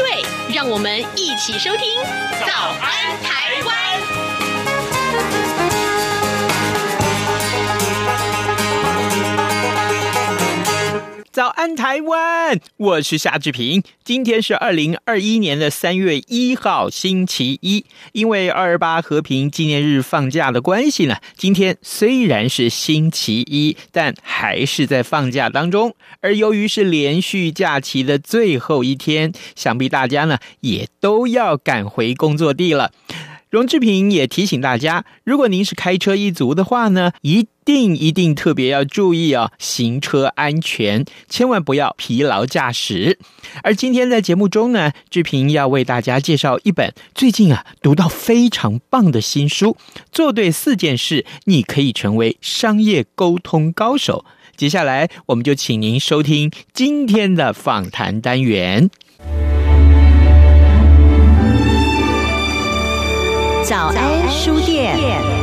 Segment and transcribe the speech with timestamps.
[0.00, 2.00] 对，让我们一起收听
[2.46, 4.26] 《早安台湾》。
[11.32, 12.58] 早安，台湾！
[12.76, 13.84] 我是夏志平。
[14.02, 17.84] 今天是二零二一年的三月一号，星期一。
[18.10, 25.94] 因为二二八和平纪念日放假的关系呢，今天虽然是星期一，但还是在放假当中。
[26.20, 32.90] 而由于是连续假期的最后一天，想必大家呢也都要赶回工作地了。
[33.50, 43.18] 荣志平也提醒大家，如果您是开车一族的话呢，一定一定特别要注意哦，行车安全，千万不要疲劳驾驶。
[43.64, 49.76] 而今天在节目中呢，志平要为大家介绍一本最近啊读到非常棒的新书，
[50.12, 54.24] 做对四件事，你可以成为商业沟通高手。
[54.56, 58.90] 接下来，我们就请您收听今天的访谈单元。
[63.62, 65.39] 早安书店。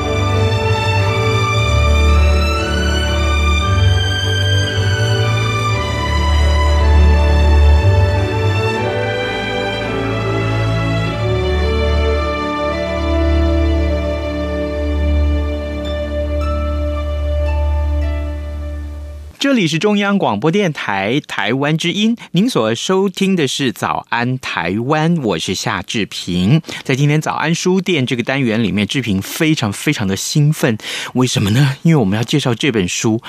[19.40, 26.60] 这里是中央广播电台台湾之音，您所收听的是《早安台湾》，我是夏志平。
[26.84, 30.76] 在今天早安书店这个单元里面，志平非常非常的兴奋，
[31.14, 31.78] 为什么呢？
[31.84, 33.22] 因为我们要介绍这本书。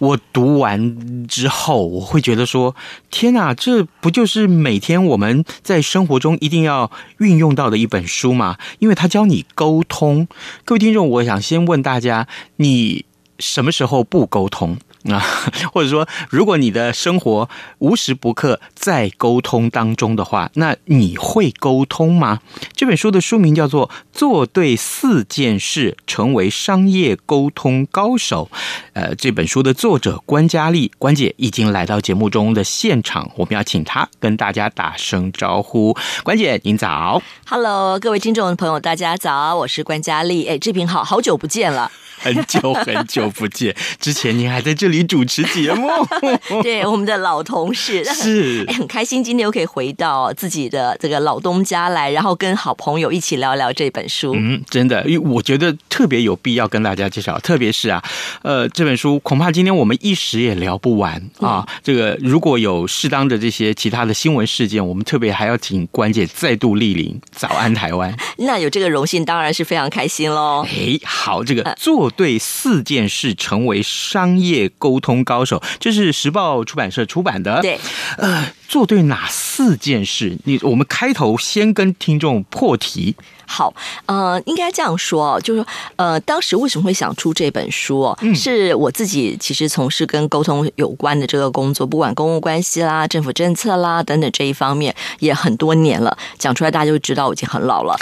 [0.00, 2.76] 我读完之后，我会觉得说：
[3.10, 8.58] 天哪，这不就是每天我们在生活中一定要运用到的一本书吗？
[8.80, 10.28] 因为它教你沟通。
[10.66, 13.06] 各位听众，我想先问大家：你
[13.38, 14.76] 什么时候不沟通？
[15.12, 15.22] 啊，
[15.72, 17.48] 或者说，如果你的生活
[17.78, 22.40] 无时不刻在沟通当中的话，那你会沟通吗？
[22.74, 28.48] 这本书的书名叫做《做对四件事，成为商业沟通高手》。
[28.94, 35.94] 呃，这本书的作者关佳丽，关姐已经来到节目中的现场，我们要请她跟大家打声招呼。
[36.22, 37.20] 关姐，您早。
[37.46, 40.46] Hello，各位听众朋友，大家早，我是关佳丽。
[40.46, 41.92] 哎，志平好，好久不见了。
[42.16, 45.88] 很久很久不见，之前您还在这里主持节目，
[46.62, 54.32] 对，我们的老同事 是，很开心今天又可以回到自己的这个老东家来，然后跟好朋友一起聊聊这本书。
[54.36, 58.02] 嗯，真的，因为我觉得特别有必要跟大家介绍，特别是啊，
[58.42, 61.66] 呃，这本书恐怕今天我们一时也聊不完啊。
[61.82, 67.20] 这个如果有适当的这些其他的新闻事件，我们特别还要请关姐再度莅临。
[67.32, 68.16] 早安，台湾。
[68.38, 70.66] 那有这个荣幸，当然是非常开心喽。
[70.68, 72.10] 哎，好，这个做。
[72.16, 77.62] 对四件事成为商业沟通高手，这是时报出版社出版的。
[77.62, 77.80] 对，
[78.18, 80.36] 呃，做对哪四件事？
[80.44, 83.14] 你我们开头先跟听众破题。
[83.46, 83.74] 好，
[84.06, 85.66] 呃，应该这样说，就是说，
[85.96, 88.16] 呃，当时为什么会想出这本书？
[88.22, 96.16] 嗯，是我自己其实从事跟沟通有关的这个工作，不管公共关系啦、政府政策啦等等这一方面，也很多年了。
[96.38, 97.94] 讲出来大家就知道我已经很老了。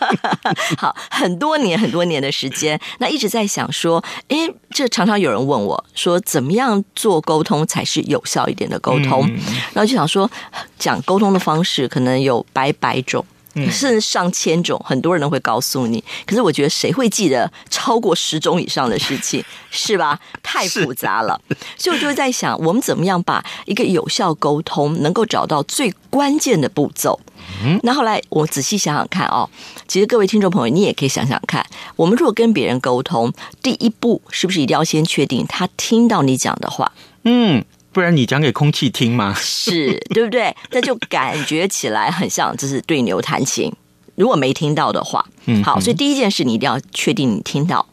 [0.78, 9.28] 好，很多年很多年的时间，那一直在想说，诶，这常常有人问我说，怎么样做沟通才是有效一点的沟通？
[9.28, 10.30] 嗯，然后就想说，
[10.78, 13.24] 讲沟通的方式可能有百百种。
[13.70, 16.02] 甚至上千种，很多人都会告诉你。
[16.24, 20.18] 可是我觉得谁会记得超过十种以上的事情， 是吧？
[20.42, 21.38] 太复杂了。
[21.76, 27.20] 所以我就会在想，我们怎么样把一个有效沟通能够找到最关键的步骤？
[27.62, 29.46] 嗯，那后来我仔细想想看哦，
[29.86, 31.62] 其实各位听众朋友，你也可以想想看，
[31.96, 33.30] 我们如果跟别人沟通，
[33.62, 36.90] 第一步是不是一定要先确定他听到你讲的话？
[37.24, 37.62] 嗯。
[37.92, 39.34] 不然你讲给空气听吗？
[39.38, 40.54] 是， 对不对？
[40.70, 43.72] 那就感觉起来很像，就是对牛弹琴。
[44.14, 47.86] 如果没听到的话，嗯，好，所以第一件事你一定要确定你听到。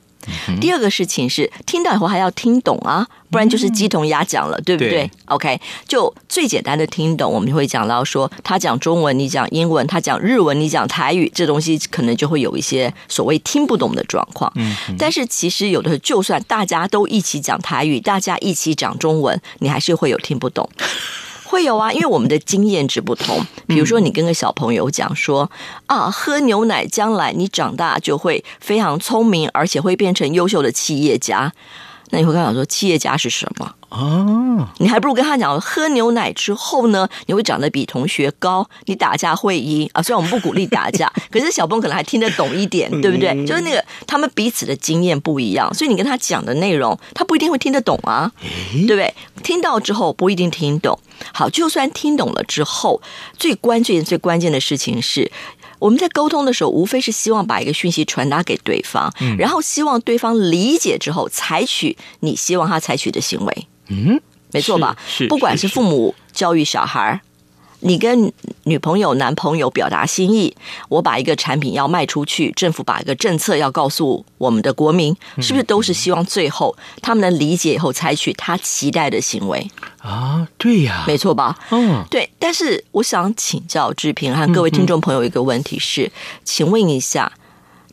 [0.60, 14.52] 第二个事情是听到以后还要听懂啊，不然就是鸡同鸭讲了，嗯、对不对，对？OK，就最简单的听懂，我们会讲到说，他讲中文，你讲英文；他讲日文，你讲台语，这东西可能就会有一些所谓听不懂的状况。
[14.56, 20.70] 嗯，但是其实有的时候，就算大家都一起讲台语，大家一起讲中文，你还是会有听不懂。
[21.50, 23.44] 会有啊，因为我们的经验值不同。
[23.66, 25.50] 比如说，你跟个小朋友讲说
[25.88, 31.52] 啊，喝牛奶将来你长大就会非常聪明，而且会变成优秀的企业家。
[32.12, 33.76] 那你会跟他讲说，企业家是什么？
[33.90, 40.02] 啊，你还不如跟他讲，喝牛奶之后呢，你会长得比同学高，你打架会赢啊。
[40.02, 43.46] 虽然我们不鼓励打架， 可是小朋友可能还听得懂一点，对不对？
[43.46, 48.32] 就是那个他们彼此的经验不一样，所以你跟他讲的内容，他不一定会听得懂啊，
[48.72, 49.14] 对不对？
[49.42, 51.00] 听到之后不一定听懂。
[51.34, 53.02] 好，就算听懂了之后，
[53.38, 55.32] 最关键、最关键的事情是。
[55.80, 63.68] 我们在沟通的时候，无非是希望把一个讯息传达给对方，嗯，然后希望对方理解之后，采取你希望他采取的行为。
[63.88, 64.22] 嗯，
[64.52, 64.96] 没错吧？
[65.08, 67.22] 是，是，不管是父母教育小孩。
[67.82, 68.32] 你跟
[68.64, 70.54] 女朋友、男朋友表达心意，
[70.90, 79.66] 我把一个产品要卖出去，政府把一个政策要告诉我们的国民，是不是都是希望最后他们能理解以后采取他期待的行为
[80.00, 80.48] 啊？
[80.58, 81.58] 对呀，没错吧？
[81.72, 82.30] 嗯，对。
[82.38, 86.12] 但是我想请教志平和各位听众朋友一个问题是，
[86.44, 87.32] 请问一下，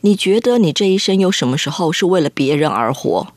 [0.01, 3.27] 你觉得你这一生有什么时候是为了别人而活？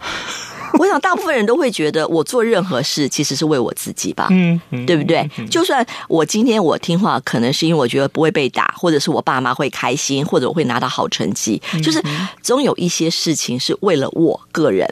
[0.78, 5.28] 我想，大部分人都会觉得，我做任何事其实是为我自己吧，嗯，对不对？
[5.50, 12.02] 就算我今天我听话，可能是因为我觉得不会被打，或者是我爸妈会开心，或者我会拿到好成绩，就是
[12.42, 14.88] 总有一些事情是为了我个人。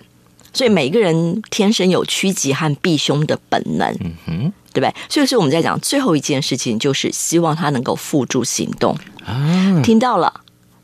[0.53, 4.93] 所以每个人天生有趋吉和避凶的本能，嗯哼，对不对？
[5.09, 10.41] 所以是我们在讲最后一件事情，就是希望他能够付诸行动啊，听到了，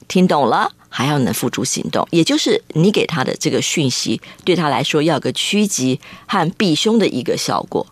[0.06, 0.70] 听懂了。
[0.96, 7.86] 还要能付诸行动，也就是你给他的这个讯息，对他来说要有个趋吉和避凶的一个效果。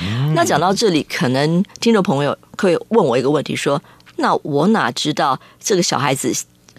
[0.00, 3.82] 嗯、那讲到这里，可能听众朋友可以问我一个问题：说，
[4.18, 6.32] 那我哪知道这个小孩子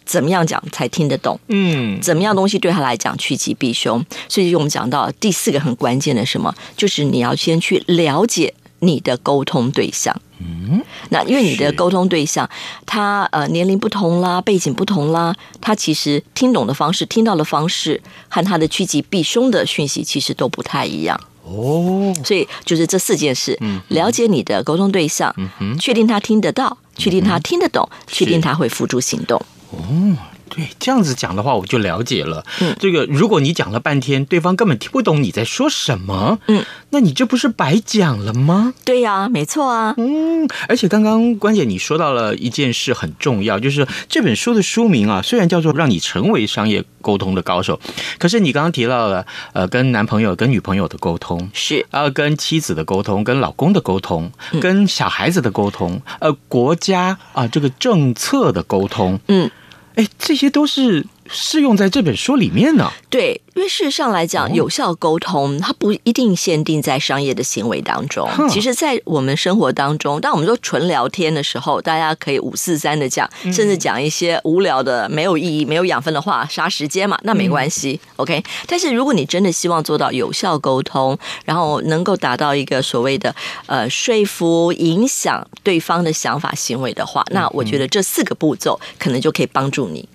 [0.06, 1.38] 怎么样讲才听得懂？
[1.50, 4.02] 嗯，怎么样东西对他来讲趋吉避凶？
[4.30, 10.16] 所以我们讲到第四个很关键的什么，就是你要先去了解你的沟通对象。
[10.40, 12.50] 嗯，那因为你的沟通对象，
[12.86, 22.14] 他呃年龄不同啦，背景不同啦，他其实听懂的方式、听到的方式和他的趋吉避凶的讯息其实都不太一样哦。
[22.24, 25.34] 所以就是这四件事：了解你的沟通对象，
[25.80, 29.42] 确定他听得到，确定他听得懂，确定他会付诸行动。
[29.72, 30.18] 哦。
[30.50, 32.46] 对，这样子讲的话，我就了解了。
[32.62, 38.74] 嗯，这个如果你讲了半天，对方根本听不懂你在说什么，嗯，那你这不是白讲了吗？
[38.86, 39.96] 对呀，没错啊。
[39.98, 47.80] 嗯，而且刚刚关姐你说到了一件事很重要，就是这本书的书名啊，虽然叫做《让你成为商业沟通的高手》，
[48.20, 54.32] 可是你刚刚提到了呃，跟男朋友、跟女朋友的沟通是，呃，跟妻子的沟通、跟老公的沟通、
[54.62, 59.50] 跟小孩子的沟通，呃，国家啊这个政策的沟通，嗯。
[59.96, 62.92] 哎，这些都是适用在这本书里面呢。
[63.10, 63.42] 对。
[63.56, 68.30] 因为事实上来讲，有效沟通它不一定限定在商业的行为当中。
[68.50, 77.98] 其实，在我们生活当中，当我们说纯聊天的时候，大家可以五四三的讲，甚至讲一些无聊的、没有意义、没有养分的话，杀时间嘛，那没关系。
[78.18, 83.34] OK，但是如果你真的希望做到有效沟通，然后能够达到一个所谓的
[83.68, 90.10] 呃说服、影响对方的想法、行为的话，那我觉得这四个步骤可能就可以帮助你。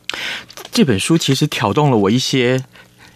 [0.70, 2.62] 这本书其实挑动了我一些。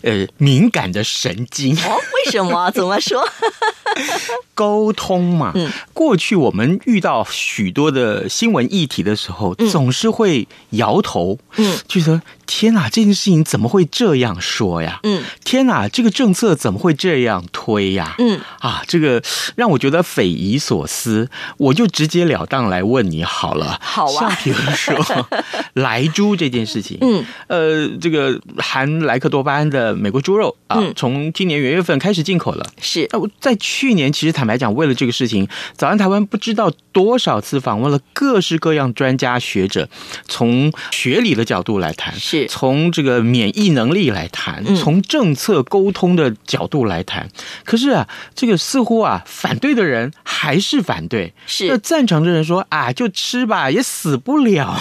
[0.05, 1.97] 呃，敏感的神经哦？
[2.27, 2.71] 为什么？
[2.77, 3.27] 怎么说？
[4.55, 15.01] 沟通嘛，嗯，过去我们遇到许多的新闻议题的时候，嗯，总是会摇头，嗯，就说天哪，这件事情怎么会这样说呀？
[15.03, 18.15] 嗯，天哪，这个政策怎么会这样推呀？
[18.19, 19.23] 嗯，啊，这个
[19.57, 25.27] 让我觉得匪夷所思，我就直截了当来问你好了，好啊，像比如说
[25.75, 29.95] 莱猪这件事情，嗯，呃，这个含莱克多巴胺的。
[30.05, 32.67] 美国猪肉啊，从今年元月份开始进口了。
[32.79, 39.89] 是，那我在去年其实坦白讲，为了这个事情，早安台湾不知道多少次访问了各式各样专家学者，
[40.29, 47.29] 从学理的角度来谈，是从这个免疫能力来谈，从政策沟通的角度来谈。
[47.65, 54.77] 可是啊，这个似乎啊，反对的人还是反对，是那赞成的人说啊，就吃吧，也死不了。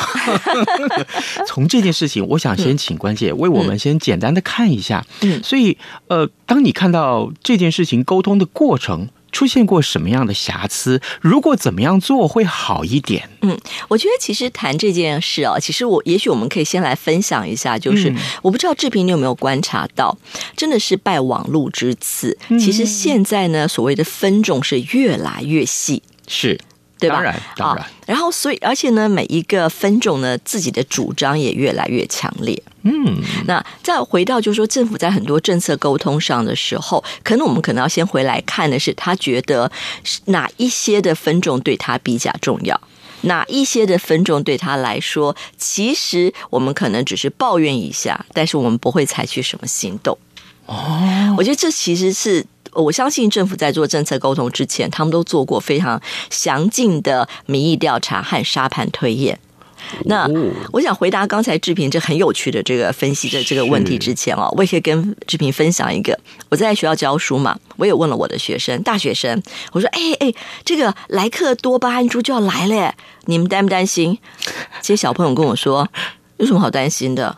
[1.48, 5.06] 从这件事情，我想先请关姐为我们先简单的看一下。
[5.22, 13.28] 嗯，所以呃，当你看到这件事情沟通的过程出现过什么样的瑕疵，如果怎么样做会好一点？
[13.42, 13.60] 嗯，
[13.90, 20.18] 我觉得其实谈这件事啊，其实我也许我们可以先来分享一下，就是、嗯、我不知道志平你有没有观察到，
[20.56, 26.58] 真的是拜网络之赐，其实现在呢，所谓的分众是越来越细，是。
[27.04, 27.16] 对吧？
[27.16, 27.86] 当然，当然。
[28.06, 32.62] 然后，所以，而且呢，每一个分众呢，自己的主张也越来越强烈。
[32.84, 39.72] 嗯，那再回到就是说，政府在很多政策沟通上的时候，可能我们可能要先回来看的是，他觉得
[40.26, 42.80] 哪一些的分众对他比较重要，
[43.22, 50.18] 哪一些的分众对他来说，其实我们可能只是抱怨一下，但是我们不会采取什么行动。
[50.66, 59.40] 哦，我觉得这其实是我相信政府在做政策沟通之前，他们都做过非常详尽的民意调查和沙盘推演。
[60.06, 60.26] 那
[60.72, 66.18] 我想回答刚才志平这很有趣的这个分析的这个问题之前哦，我也可以跟志平分享一个。
[66.48, 74.18] 我在学校教书嘛，我也问了我的学生，大学生，我说：“哎哎，这个莱克多巴胺猪就要来了，你们担不担心？”
[74.82, 75.86] 这些小朋友跟我说
[76.38, 77.36] ：“有什么好担心的？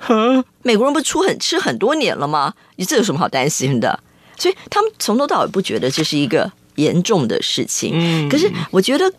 [0.61, 2.53] 美国人不是出很吃很多年了吗？
[2.75, 3.99] 你这有什么好担心的？”
[4.37, 8.29] 所以他们从头到尾不觉得这是一个严重的事情。
[8.29, 9.11] 可是我觉得。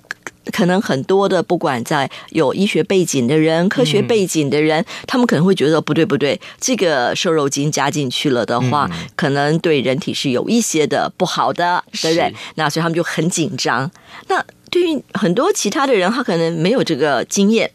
[0.53, 12.33] 可能很多的，不管在有医学背景的人、科学背景的人，嗯、他们可能会觉得不对不对，这个瘦肉精加进去了的话，嗯、可能对人体是有一些的不好的，对不对？
[12.55, 13.91] 那所以他们就很紧张。
[14.29, 17.69] 那对于很多其他的人，他可能没有这个经验，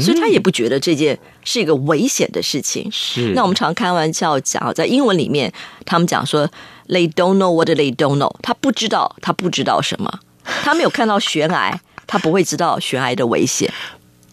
[0.00, 2.88] 所以他也不觉得这件是一个危险的事情。
[2.90, 3.32] 是。
[3.34, 5.52] 那我们常开玩笑讲，在英文里面，
[5.84, 6.48] 他们讲说
[6.88, 11.80] “they don't know what they don't know”，他不知道，他不知道什么，他没有看到悬崖。
[12.08, 13.68] 他不会知道悬崖的危险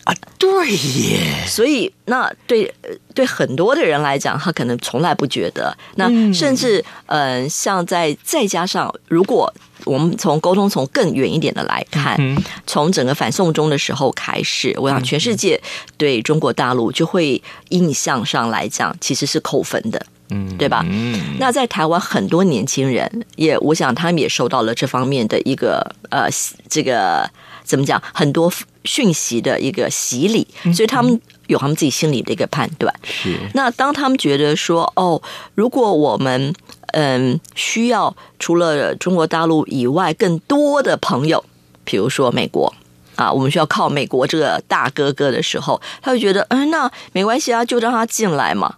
[0.06, 1.46] 啊，对耶。
[1.48, 2.74] 所以那对
[3.14, 5.76] 对很多的人来讲，他可能从来不觉得。
[5.96, 9.52] 那甚至嗯、呃，像在再加上，如果
[9.86, 12.18] 我们从沟通从更远一点的来看，
[12.66, 15.62] 从整个反送中的时候开始，我想全世界
[15.98, 20.86] 对中国大陆就会印象上来讲，其实是扣分的，嗯，对吧？
[20.90, 21.38] 嗯。
[21.40, 26.28] 那在台湾很多年轻人也，我想他们也受到了这方面的一个呃
[26.70, 27.30] 这个。
[27.66, 28.04] 怎么讲？
[28.14, 28.52] 很多
[28.86, 32.94] 讯息的一个洗礼，所以他们有他们自己心里的一个判断。
[33.04, 33.38] 是。
[33.54, 35.22] 那当他们觉得说，哦，
[35.56, 36.54] 如果我们
[36.94, 41.44] 嗯需要除了中国大陆以外更多的朋友，
[41.84, 42.74] 比如说美国
[43.16, 48.76] 啊，我们需要靠美国这个大哥哥的时候，他会觉得，嗯，那没关系啊，就让他进来嘛。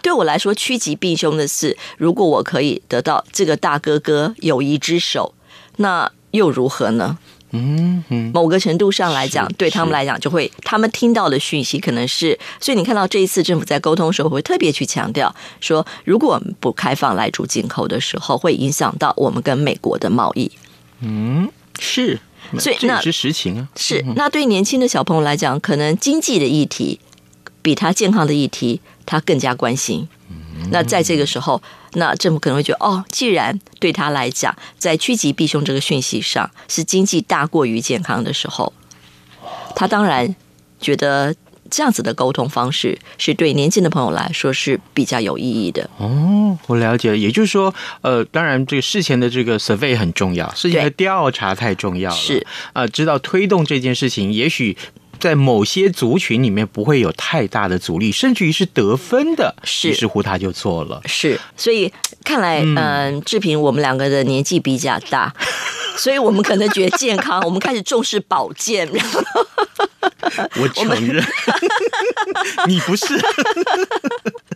[0.00, 5.34] 对我来说，趋吉避凶的是，如果我可以得到这个大哥哥友谊之手，
[5.76, 7.18] 那又如何呢？
[7.52, 20.50] 嗯嗯，某个程度上来讲，对他们来讲，就会他们听到的讯息可能是，所以你看到这一次政府在沟通的时候，会特别去强调说，如果我们不开放来猪进口的时候，会影响到我们跟美国的贸易。
[21.00, 22.18] 嗯，是，
[22.58, 23.68] 所以那是实情啊。
[23.76, 27.00] 是，那对年轻的小朋友来讲，可能经济的议题
[27.60, 30.08] 比他健康的议题，他更加关心。
[30.70, 31.60] 那在这个时候，
[31.94, 38.72] 那政府可能会觉得，哦，既然对他来讲，在趋吉避凶这个讯息上是经济大过于健康的时候，
[39.74, 40.34] 他当然
[40.80, 41.34] 觉得
[41.70, 45.88] 这样子的沟通方式是对年轻的朋友来说是比较有意义的。
[45.98, 54.76] 哦，我了解了，也就是说，呃，当然这个事前的这个 survey 很重要，事前的调查太重要了，是啊，知道推动这件事情，也许。
[55.22, 61.00] 在某些族群里面不会有太大的阻力，甚至于是得分的，是，于是乎他就错了。
[61.06, 61.92] 是，所以
[62.24, 65.32] 看来，嗯、呃，志平，我们两个的年纪比较大，
[65.96, 68.90] 所以我们可能觉得健康， 我们开始重视保健。
[70.60, 71.24] 我承认，
[72.66, 73.16] 你不是。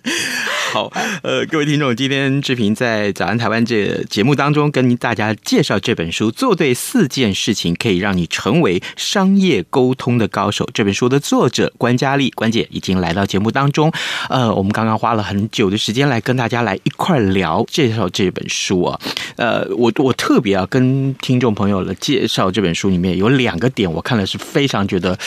[0.73, 10.69] 好，呃，各位听众，今天志平在《早安台湾》这节目当中跟大家介绍这本书，做对四件事情可以让你成为商业沟通的高手。
[10.73, 13.93] 这本书的作者关嘉丽关姐已经来到节目当中。
[14.29, 19.01] 呃，我们刚刚花了很久的时间来跟大家来一块聊介绍这本书啊。
[19.37, 25.19] 呃，我我特别要跟听众朋友来介绍这本书，里面有两个点，我看了是非常觉得。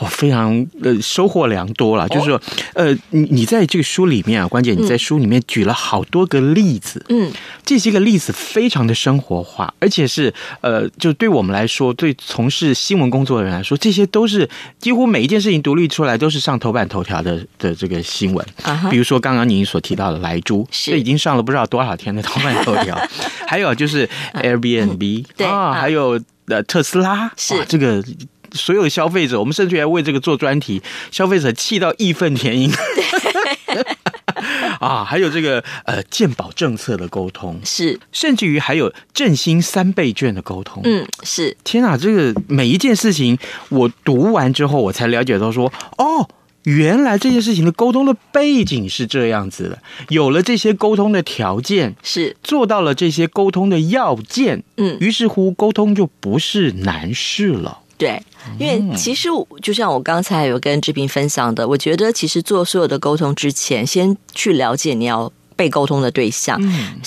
[0.00, 2.40] 我非常呃收获良多了，就是说，
[2.72, 7.30] 呃，你你在这个书里面啊，关键你在书里面举了好多个例子，嗯，
[7.66, 22.98] 这些个例子非常的生活化，而且是呃，就对我们来说，对从事新闻工作的人来说，这些都是几乎每一件事情独立出来都是上头版头条的的这个新闻，啊，比如说刚刚您所提到的莱猪，这已经上了不知道多少天的头版头条，
[23.46, 27.62] 还有就是 Airbnb，对啊，还有呃特斯拉，是。
[27.68, 28.02] 这个。
[28.52, 32.70] 所有消费者，我们甚至还为这个做专题，消费者气到义愤填膺。
[34.80, 37.60] 啊，还有这个呃鉴保政策的沟通。
[37.64, 41.54] 是，甚至于还有振兴三倍券的沟通，嗯，是。
[41.62, 43.38] 天哪，这个每一件事情
[43.68, 46.26] 我读完之后，我才了解到说，哦，
[46.62, 49.78] 原来这件事情的沟通的背景是这样子的，
[50.08, 52.34] 有了这些沟通的条件，是。
[52.42, 57.80] 做到了这些沟通的要件，嗯，于是乎沟通就不是难事了。
[57.98, 58.22] 对，
[58.58, 59.28] 因为其实
[59.62, 66.58] 就像我刚才有跟志平分享的，我觉得其实做所有的沟通之前，先去了解你要被沟通的对象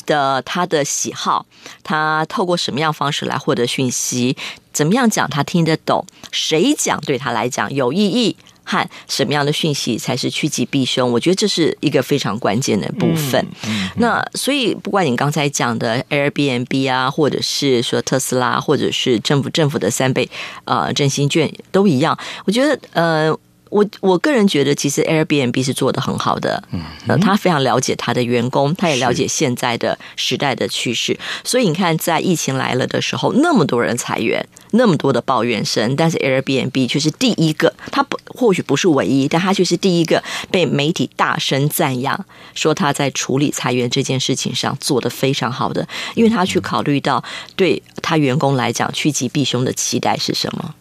[0.05, 1.43] 的他的喜好，
[1.81, 4.38] 他透过什么样方式来获得讯息，
[4.72, 8.38] 怎么样讲他听得懂，谁讲对他来讲有意义。
[8.65, 11.12] 和什么样的讯息才是趋吉避凶？
[11.12, 13.45] 我觉得这是一个非常关键的部分。
[13.65, 20.29] 嗯嗯、那所以，不管你刚才讲的 Airbnb 啊，或者是说特斯拉，或者是政府政府的三倍
[20.63, 22.17] 呃振兴券，都一样。
[22.45, 23.36] 我觉得呃。
[23.73, 47.23] 我我个人觉得，其实 Airbnb 是做的很好的，嗯，他非常了解他的员工，他也了解现在的时代的趋势，所以你看，在疫情来了的时候，那么多人裁员，那么多的抱怨声，但是 Airbnb 却是第一个，他不或许不是唯一，但他却是第一个被媒体大声赞扬，说他在处理裁员这件事情上做的非常好的，因为他去考虑到
[47.55, 50.75] 对他员工来讲趋吉避凶的期待是什么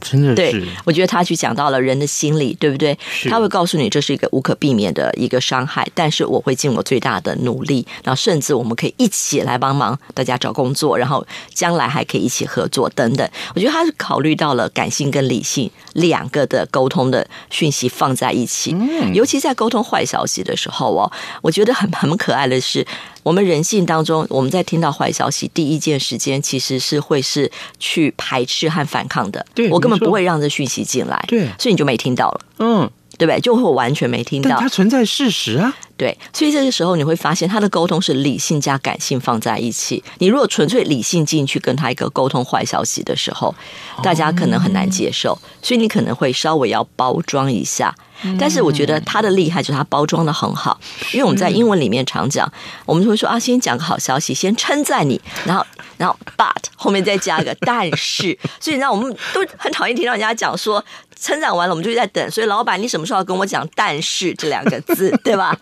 [0.00, 2.98] 真的是，对，我觉得他去讲到了人的心理，对不对？
[3.28, 13.28] 他会告诉你这是一个无可避免的一个伤害，但是我会尽我最大的努力，然后甚至我们可以一起来帮忙大家找工作，然后将来还可以一起合作等等。
[13.54, 18.74] 我觉得他是考虑到了感性跟理性两个的沟通的讯息放在一起，
[19.14, 21.10] 尤其在沟通坏消息的时候哦，
[21.42, 22.86] 我觉得很很可爱的是。
[23.22, 29.44] 我们人性当中，我们在听到坏消息，第一件时间其实是会是去排斥和反抗的。
[29.54, 31.22] 对，我根本不会让这讯息进来。
[31.28, 32.40] 对，所以你就没听到了。
[32.58, 33.38] 嗯，对不对？
[33.40, 34.48] 就会完全没听到。
[34.48, 35.76] 但它存在事实啊。
[35.98, 40.02] 对，所以这个时候你会发现，他的沟通是理性加感性放在一起。
[40.16, 43.54] 你如果纯粹理性进去跟他一个沟通坏消息的时候，
[44.02, 47.94] 大家可能很难接受，所以你可能会稍微要包装一下。
[48.38, 50.78] 但是我觉得他的厉害就是他包装的很好，
[51.12, 52.50] 因为我们在英文里面常讲，
[52.86, 55.64] 我们就会说啊，先讲个好消息，先称赞你，然后
[55.98, 60.82] 然后 but 后面再加一个但是，所以你知道我们都很讨厌听到人家讲说
[61.20, 65.56] 称赞完了，我们就在等，所以老板你什么时候要跟我讲但是这两个字， 对吧？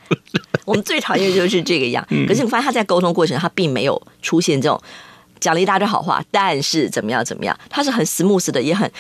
[0.65, 2.07] 我们最讨厌的就是这个样。
[2.27, 4.81] 可是你发现他在沟通过程，他并没有出现这种。
[5.41, 8.91] 讲了一大堆好话，但是怎么样怎么样，他是很 smooth 的，也很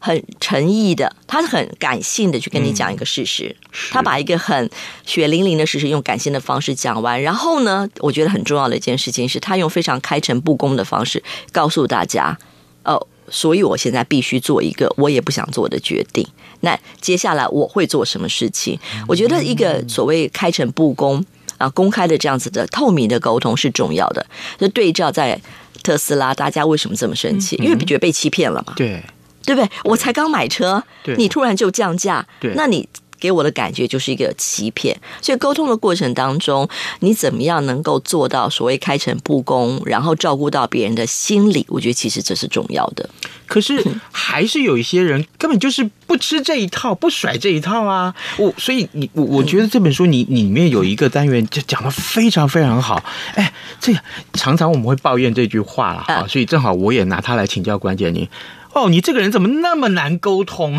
[0.00, 4.68] 很诚意的，他是很感性的去跟你讲一个事实，嗯、他把一个很
[5.06, 11.22] 血淋淋的事实用感性的方式讲完，然后呢，我觉得很重要的一件事情是他用非常开诚布公的方式
[11.52, 12.36] 告诉大家，
[12.82, 16.26] 哦，所以我现在必须做一个我也不想做的决定，
[16.60, 18.78] 那接下来我会做什么事情？
[19.08, 21.24] 我觉得一个所谓开诚布公
[21.58, 24.26] 啊，公开的这样子的透明的沟通是重要的，
[24.58, 25.40] 就对照在。
[25.82, 27.56] 特斯拉，大家为什么这么生气？
[27.56, 28.72] 因为觉得被欺骗了嘛。
[28.74, 29.02] 对，
[29.44, 29.70] 对不对？
[29.82, 30.82] 我才刚买车，
[31.18, 32.88] 你突然就降价，那你
[33.24, 34.94] 给我的感觉就是一个欺骗。
[35.22, 36.68] 所以沟通的过程当中，
[37.00, 41.64] 你怎么样能够做到所谓开诚布公，然后照顾到别人的心理？
[41.70, 43.08] 我觉得其实这是重要的。
[43.46, 43.82] 可是
[44.12, 48.14] 还是有一些人根本就是不吃这一套，不甩这一套啊！
[48.36, 53.02] 我所以你我我觉得这本书你里面有一个单元就讲的非常非常好。
[53.36, 53.98] 哎，这个
[54.34, 58.28] 常常我们会抱怨这句话了哈，所以正好我也拿它来请教关姐你。
[58.74, 60.78] 哦，你这个人怎么那么难沟通？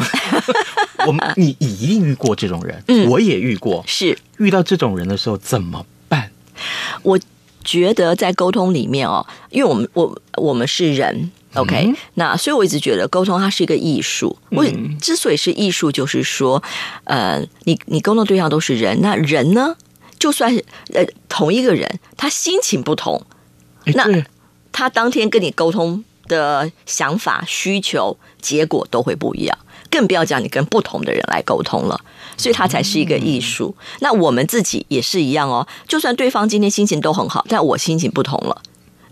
[1.07, 3.83] 我们你你一定遇过这种人，嗯，我也遇过。
[3.87, 6.31] 是遇到这种人的时候怎么办？
[7.03, 7.19] 我
[7.63, 11.31] 觉得在沟通里面哦，因为我们我我们是人。
[11.53, 14.37] OK，那所以我一直觉得沟通它是一个艺术。
[14.49, 14.65] 我
[14.99, 16.61] 之所以是艺术，就是说，
[17.05, 19.73] 呃，你你沟通对象都是人，那人呢，
[20.19, 23.25] 就算是呃同一个人，他心情不同，
[23.85, 24.05] 那
[24.73, 29.57] 他当天跟你沟通的想法、需求、结果都会不一样。
[29.89, 31.97] 更不要讲你跟不同的人来沟通了，
[32.35, 33.73] 所以它才是一个艺术。
[34.01, 38.61] 那我们自己也是一样哦，就算对方今天心情都很好，但我心情不同了。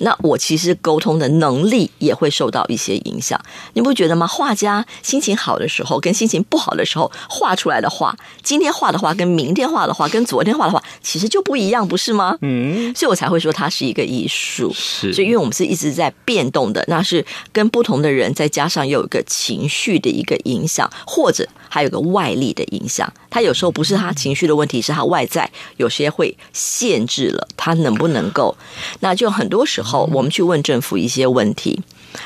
[0.04, 3.40] 那我其实沟通的能力也会受到一些影响，
[3.74, 4.28] 你不觉得吗？
[4.28, 12.38] 画家心情好的时候跟心情不好的时候画出来的画，今天画的画跟明天画的画跟昨天画的画其实就不一样，不是吗？
[12.42, 14.74] 嗯，所以我才会说它是一个艺术。
[14.74, 23.12] 是，所以因为我们是一直在变动的，那是跟不同的人再加上有一个情绪的一个影响，或者还有个外力的影响。
[23.30, 28.56] 他有时候不是他情绪的问题，是他外在有些会限制了他能不能够。
[29.00, 29.93] 那就很多时候。
[29.94, 31.80] 后，我们去问政府一些问题，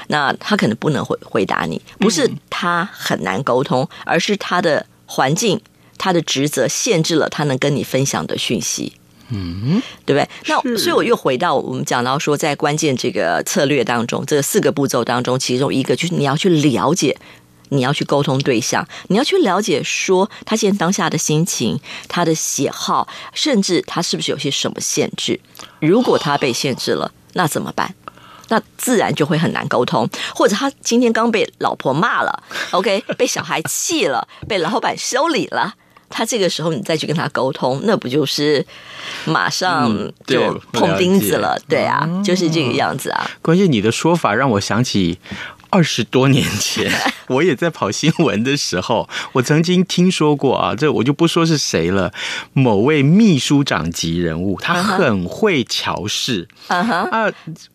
[0.08, 5.60] 那他可能不能回回答你，不是他很难沟通，而是他的环境、
[5.98, 8.94] 他的职责限制了他能跟你分享的讯息，
[9.30, 10.30] 嗯，对不对？
[10.46, 17.18] 那所以我又回到我们讲到说，在关键这个策略当中，这四个步骤当中，其中一个就是你要去了解，
[17.70, 21.78] 你要去沟通对象，你要去了解说他现在当下的心情、
[22.08, 25.40] 他的喜好，甚至他是不是有些什么限制？
[25.82, 27.12] 如果他被限制了。
[27.38, 27.94] 那怎么办？
[28.50, 30.10] 那自然就会很难沟通。
[30.34, 35.74] 或者他今天刚被老婆骂了，OK， 被小孩气了，被老板修理了。
[36.10, 38.66] 他这个时候你再去跟他沟通，那不就是
[39.26, 39.92] 马上
[40.26, 41.58] 就碰钉子了？
[41.58, 43.30] 嗯、对，对啊，就是这个样子啊。
[43.42, 45.20] 关键你的说法让我想起
[45.70, 46.92] 二十多年前，
[47.28, 52.12] 我也在跑新闻的时候，我曾经听说过啊，这我就不说是谁了，
[52.54, 57.32] 某位秘书长级人物，他很会乔事啊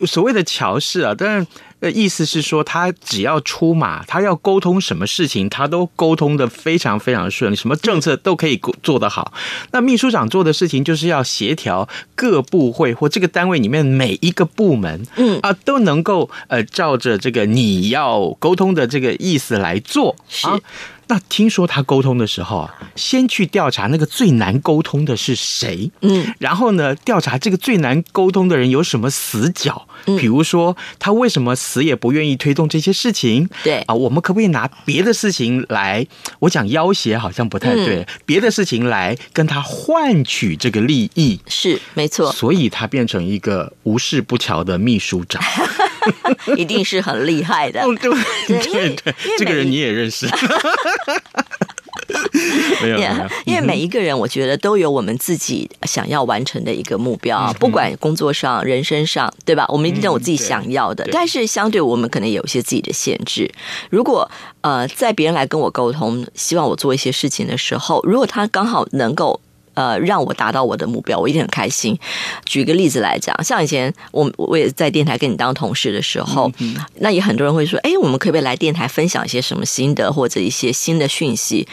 [0.06, 1.46] 所谓的乔事啊，当然。
[1.82, 9.34] 的意思是说，他只要出马，他要沟通什么事情，他都沟通的非常非常顺利，什么政策都可以做得好。
[9.72, 20.46] 那秘书长做的事情，就是要协调各部会或这个单位里面每一个部门，嗯啊，都能够呃照着这个你要沟通的这个意思来做，是。
[21.12, 33.80] 那听说他沟通的时候啊，先去调查那个最难沟通的是谁，嗯，然后呢，调查这个最难沟通的人有什么死角，嗯，比如说他为什么死也不愿意推动这些事情，对。
[33.82, 36.06] 啊，我们可不可以拿别的事情来？
[36.38, 45.42] 我讲要挟好像不太对，嗯，别的事情来跟他换取这个利益，是没错，所以他变成一个无事不乔的秘书长。
[46.56, 50.26] 一定是很厉害的，对 对对，这个人你也认识。
[52.82, 53.10] 没有，没有，
[53.44, 59.64] 因为每一个人，我觉得都有我们自己想要完成的一个目标，不管工作上、人生上，对吧？
[59.68, 63.50] 我们一定有自己想要的，但是相对我们可能有一些自己的限制。
[63.90, 64.30] 如果
[64.62, 69.40] 呃，在别人来跟我沟通，希望我做一些事情的时候，如果他刚好能够。
[69.74, 71.98] 呃，让我达到我的目标，我一定很开心。
[72.44, 81.66] 举个例子来讲，像以前我我也在电台跟你当同事的时候，嗯、那也很多人会说，哎，我们可不可以来电台分享一些什么心得或者一些新的讯息？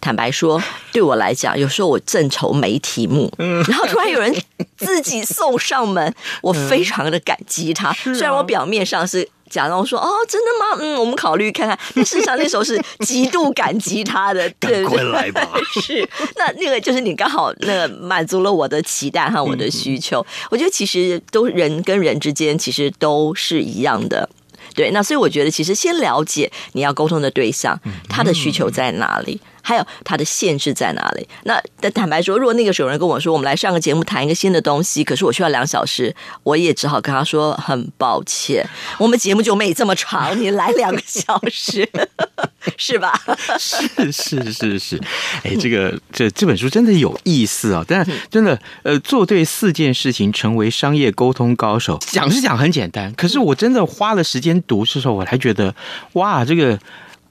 [0.00, 4.32] 坦白说，对我来讲，有时候我正愁没题目，然后突然有人
[4.76, 7.92] 自己送上门， 我非常的感激他。
[7.92, 9.28] 虽然我表面上是。
[9.48, 10.78] 假装说哦，真的吗？
[10.80, 11.78] 嗯，我们考虑看看。
[11.94, 15.02] 但事实上那时候是极度感激他的，对 不对？
[15.10, 15.48] 来吧。
[15.82, 20.20] 是，那那个就是你刚好那个满足了我的期待和我的需求。
[20.20, 24.28] 嗯、我觉得其实都人跟人之间其实都是一样的。
[24.74, 29.40] 对，那所以我觉得其实先了解你要沟通的对象，他的需求在哪里。
[29.68, 31.28] 还有它的限制在哪里？
[31.44, 38.66] 那坦白说，如果那个时候有人跟我说，我们来上个节目谈一个新的东西，可是我需要两小时，我也只好跟他说很抱歉，
[38.98, 41.86] 我们节目就没这么长，你来两个小时，
[42.78, 43.20] 是吧？
[43.58, 44.98] 是是是是，
[45.44, 47.84] 哎，这个这这本书真的有意思啊！
[47.86, 55.74] 但真的，呃，做对四件事情，成为商业沟通高手，讲是讲很简单，可是我真的花了时间读的时候，我才觉得，
[56.14, 56.78] 哇，这个。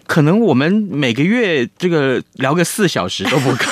[0.08, 3.66] 可能我们每个月这个聊个四小时都不够。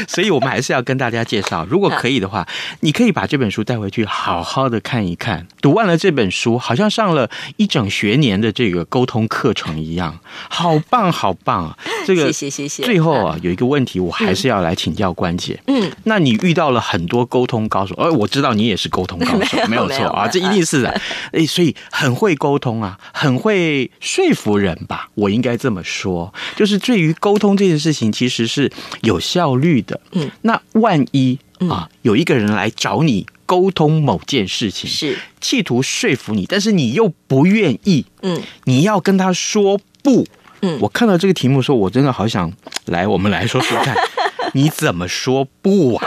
[0.08, 2.46] 所以，我们还是要跟大家介绍，如果可以的话，
[2.80, 5.46] 你可以把这本书带回去，好好的看一看。
[5.60, 11.78] 读完了这本书，好像上了一整学年的这个沟通课程一样， 好棒，好棒啊！
[12.06, 12.82] 这个，谢谢，谢谢。
[12.82, 15.60] 最后啊，有一个问题，我还是要来请教关姐。
[15.66, 21.00] 嗯，那你遇到了很多沟通高手，而我知道你也是沟通高手，没有错啊，这一定是的。
[21.32, 25.08] 哎，所以很会沟通啊，很会说服人吧？
[25.14, 28.70] 我应该这么说，就是对于沟通这件事情，其实是
[29.02, 29.89] 有效率的。
[30.12, 35.18] 嗯，那万一啊，有一个人来找你沟通某件事情，是。
[35.40, 40.26] 企图说服你，但是你又不愿意，嗯，你要跟他说不，
[40.62, 42.52] 嗯，我看到这个题目的时候，我真的好想
[42.86, 43.96] 来，我们来说说看，
[44.54, 46.06] 你怎么说不啊？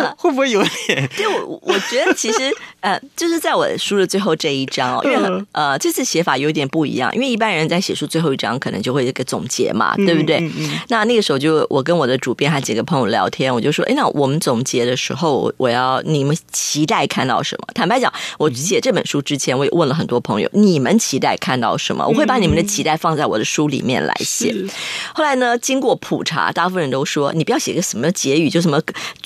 [0.00, 1.08] 这 会不会有点？
[1.16, 10.38] 对，我我觉得其实 呃，就是在我书的最后这一章哦，因为呃，这次写法有点不一样，因为一般人在写书最后一章可能就会一个总结嘛，对不对？
[10.38, 17.68] 嗯嗯嗯、那那个时候就我跟我的主编还几个朋友聊天，我就说，哎，那我们总结的时候，我要你们期待看到什么？
[17.74, 22.06] 坦白讲，我写这本书之前，我也问了很多朋友，你们期待看到什么？
[22.06, 24.52] 我会把你们的期待放在我的书里面来写。
[24.52, 24.68] 是
[25.14, 28.80] 后来呢，经过普查，大部分人都说，你不要写个什么结语，就什么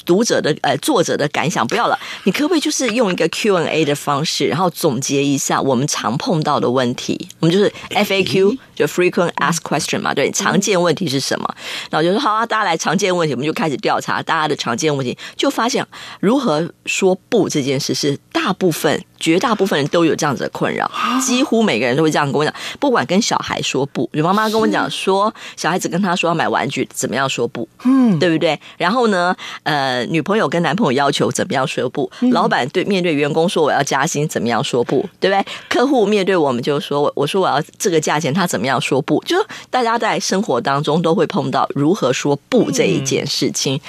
[0.04, 0.54] 读者的。
[0.64, 7.28] 呃，作者的感想不要了，你可不可以就是用一个 Q&A 的方式，然后总结一下我们常碰到的问题？
[7.40, 11.54] 我们就是 FAQ，就 Frequent Asked Question 嘛，对，常见问题是什么？
[11.90, 15.86] 然后就说好啊，大家来常见问题，我们就开始调查大家的常见问题，就发现
[16.20, 19.04] 如何说不这件事是大部分。
[19.20, 20.90] 绝大部分人都有这样子的困扰，
[21.24, 22.52] 几乎每个人都会这样跟我讲。
[22.78, 27.66] 不管跟小孩说不，有妈妈跟我讲说，小孩子跟他说要买玩具，怎么样说不？
[27.84, 28.60] 嗯，对不对？
[28.76, 32.10] 然后呢，呃，女朋友友跟男朋友要求怎么样说不？
[32.30, 35.04] 老板对面对员工说我要加薪，怎么样说不？
[35.18, 35.44] 对不对？
[35.68, 39.22] 客户面对我们就说，我说我要这个价钱，他怎么样说不？
[39.24, 39.36] 就
[39.70, 43.80] 大家在生活当中都会碰到如何说不这一件事情。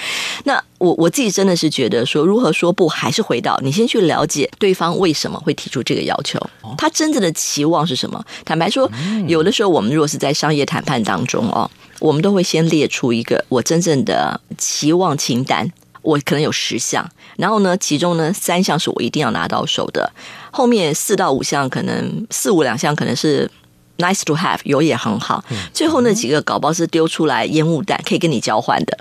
[0.45, 6.39] 那我我自己真的是觉得说，如何说不，还是回到你先去了解对方为什么会提出这个要求，
[6.77, 8.23] 他真正的期望是什么？
[8.45, 8.89] 坦白说，
[9.27, 15.71] 有的时候我们如果是在商业谈判当中哦，我们都会先列出一个我真正的期望清单，
[16.05, 20.09] 我可能有十项，然后呢，其中呢三项是我一定要拿到手的，
[20.51, 23.49] 后面四到五项可能四五两项可能是
[23.97, 28.97] nice to have 有也很好，最后那几个搞不好是丢出来烟雾弹，可以跟你交换的。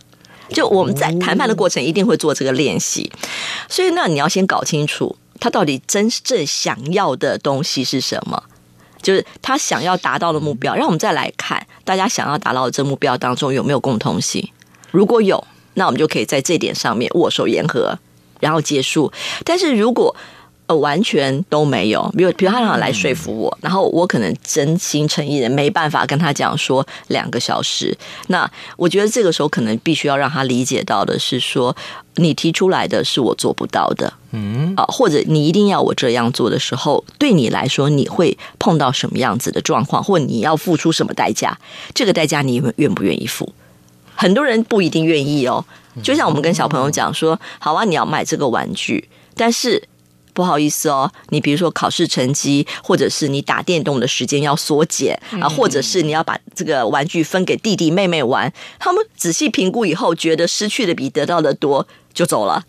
[0.51, 3.11] 就我们在谈判的过程一定会做这个练习，
[3.69, 8.43] 所以那你要先搞清楚他到底真正想要的东西是什么，
[9.03, 10.75] 就是他想要达到的目标。
[10.75, 14.47] 让我们再来看大家想要达到的这目标当中有没有共通性，
[14.91, 15.43] 如果有，
[15.75, 17.99] 那我们就可以在这点上面握手言和，
[18.41, 19.13] 然后结束。
[19.45, 20.15] 但是如果
[20.67, 22.11] 呃，完全都没有。
[22.17, 27.95] 比如，比如他想来说服我，然后我可能真心诚意的没办法跟他讲说两个小时。
[28.29, 31.77] 那我觉得这个时候可能必须要让他理解到的是说，
[32.15, 41.59] 你提出来的是我做不到的，嗯啊，或者你一定要我这样做的时候，对你来说你会碰到什么样子的状况，或你要付出什么代价？
[41.93, 43.53] 这个代价你愿不愿意付？
[44.15, 45.65] 很多人不一定愿意哦。
[46.03, 49.89] 就像我们跟小朋友讲说，好啊，你要买这个玩具，但是。
[50.35, 62.65] 不好意思哦，你比如说考试成绩，或者是你打电动的时间要缩减啊，或者是你要把这个玩具分给弟弟妹妹玩，他们仔细评估以后，觉得失去的比得到的多，就走了，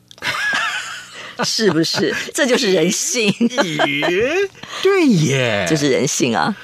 [1.43, 2.13] 是不是？
[2.35, 3.33] 这就是人性。
[3.63, 4.35] 耶，
[4.83, 6.55] 对耶， 这是人性啊。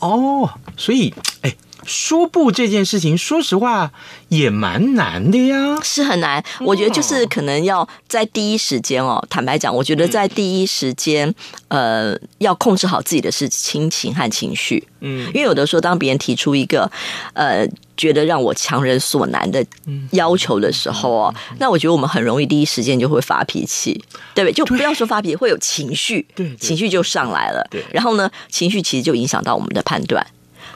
[0.00, 1.56] 哦，所以，哎。
[1.86, 3.90] 说不这件事情，说实话
[4.28, 6.42] 也蛮难的呀，是很难。
[6.60, 11.32] 我觉得就是可能要在第一时间哦，坦白讲，我觉得在第一时间，
[11.68, 14.86] 呃，要控制好自己的是心情和情绪。
[15.00, 16.90] 嗯，因为有的时候，当别人提出一个
[17.34, 19.64] 呃，觉得让我强人所难的
[20.12, 23.92] 要求的时候哦，那我觉得我们很容易第一时间就会发脾气，
[24.34, 24.52] 对不对？
[24.54, 27.66] 就不要说发脾气，会有情绪，对，情绪就上来了。
[27.70, 30.26] 对，然后呢，情绪其实就影响到我们的判断。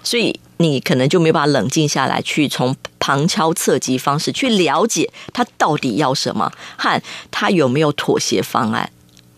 [0.02, 8.90] 所以你可能就没办法冷静下来，去从旁敲侧击方式去了解他到底要什么，和他有没有妥协方案。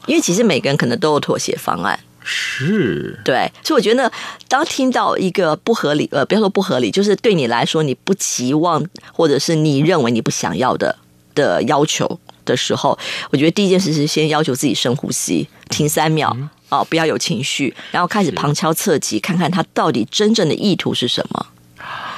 [0.07, 3.53] 因为其实每个人可能都有妥协方案，是对。
[3.63, 4.11] 所以我觉得，
[4.49, 10.97] 当听到一个不合理，呃，不要说不合理，就是对你来说你不期望，或者是你认为你不想要的
[11.35, 12.99] 的要求的时候，
[13.31, 16.35] 我觉得第一件事是先要求自己深呼吸，停三秒。
[16.71, 21.47] 嗯哦，不要有情绪，然后开始旁敲侧击，看看他到底真正的意图是什么，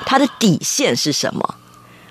[0.04, 1.54] 他的底线是什么，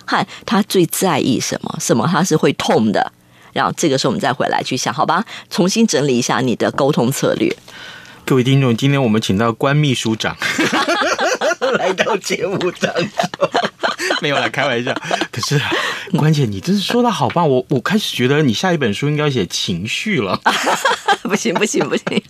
[0.06, 3.12] 看他最在意什么，什么他是会痛的，
[3.54, 7.56] 然后这个时候我们再回来去想，好吧，重新整理一下你的沟通策略。
[8.26, 10.36] 各位听众，今天我们请到关秘书长
[11.78, 13.50] 来到节目当中，
[14.22, 14.92] 没有啦开玩笑。
[15.32, 15.62] 可是
[16.18, 20.40] 关姐，你真是说的好棒，我我开始觉得你下一本书应该写情绪了。
[21.22, 22.22] 不行不行不行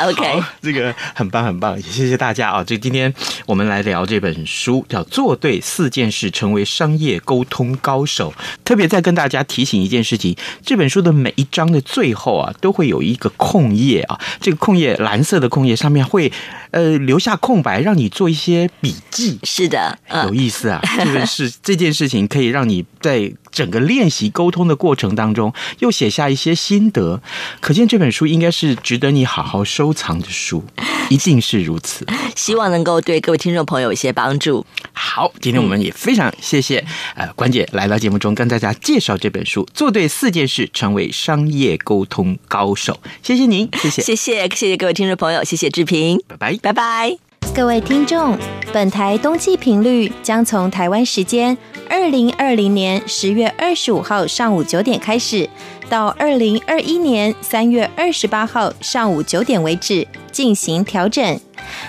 [0.00, 2.64] ，OK，这个很棒很棒，也谢谢大家啊！
[2.64, 3.12] 这今天
[3.46, 8.32] 我们来聊这本书，叫《做对四件事，成为商业沟通高手》。
[8.64, 10.34] 特别再跟大家提醒一件事情，
[10.64, 16.32] 这本书的每一章的最后啊，都会有一个空页啊，这个空页蓝色的空页上面会
[16.70, 19.40] 呃留下空白，让你做一些笔记。
[19.42, 20.80] 是的，有意思啊！
[20.96, 27.20] 这个是 这件事情可以让你在整个练习沟通的过程当中，又写下一些心得。
[27.60, 30.64] 可见这本书应该是值得你好好收藏的书，
[31.10, 32.06] 一定是如此。
[32.36, 34.64] 希望能够对各位听众朋友有一些帮助。
[34.92, 36.84] 好，今天我们也非常谢谢
[37.16, 43.00] 呃关姐来到节目中跟大家介绍这本书，做对四件事，成为商业沟通高手。
[43.22, 47.33] 谢谢您，谢谢，谢谢，谢谢各位听众朋友，谢谢志平，拜拜，拜拜。
[47.54, 48.36] 各位听众，
[48.72, 51.56] 本台冬季频率将从台湾时间
[51.88, 55.48] 二零二零年十月二十五号上午九点开始，
[55.88, 61.38] 到二零二一年三月二十八号上午九点为止进行调整。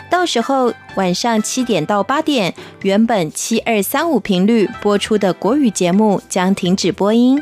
[0.07, 7.41] 到时候晚上七点到八点，原本七二三五频率播出的国语节目将停止播音。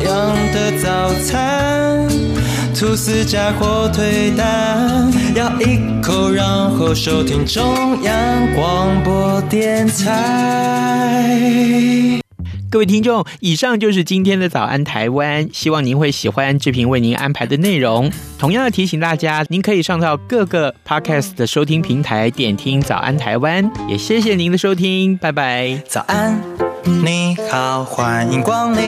[0.00, 2.08] 样的早餐，
[2.74, 11.52] 吐司加火腿蛋，咬一口，然后收听中央广播电台。
[12.70, 18.10] 各位听众，以上就是今天的早安台湾，希望您会喜欢志平为您安排的内容。
[18.38, 23.70] 同样的提醒大家，您可以上到各个 Podcast 的收听平台点听早安台湾。
[23.90, 25.82] 也谢谢您的收听，拜拜。
[25.86, 26.40] 早安，
[27.04, 28.80] 你好，欢迎光临。